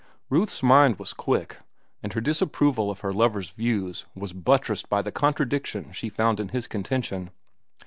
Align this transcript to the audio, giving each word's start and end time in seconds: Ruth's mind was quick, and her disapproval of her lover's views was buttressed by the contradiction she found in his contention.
Ruth's 0.31 0.63
mind 0.63 0.97
was 0.97 1.13
quick, 1.13 1.59
and 2.01 2.11
her 2.13 2.21
disapproval 2.21 2.89
of 2.89 3.01
her 3.01 3.13
lover's 3.13 3.51
views 3.51 4.07
was 4.15 4.33
buttressed 4.33 4.89
by 4.89 5.03
the 5.03 5.11
contradiction 5.11 5.91
she 5.91 6.09
found 6.09 6.39
in 6.39 6.49
his 6.49 6.65
contention. 6.65 7.29